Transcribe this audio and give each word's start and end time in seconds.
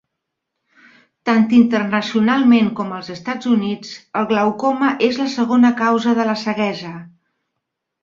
Tant 1.29 1.45
internacionalment 1.57 2.71
com 2.81 2.91
als 2.97 3.13
Estats 3.17 3.51
Units, 3.53 3.93
el 4.23 4.29
glaucoma 4.35 4.93
és 5.11 5.23
la 5.25 5.31
segona 5.39 5.75
causa 5.87 6.19
de 6.23 6.31
la 6.33 6.39
ceguesa. 6.49 6.99